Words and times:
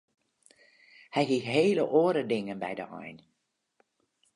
Hy 1.15 1.23
hie 1.29 1.45
hele 1.51 1.83
oare 2.01 2.23
dingen 2.31 2.61
by 2.63 2.73
de 2.79 2.85
ein. 3.03 3.17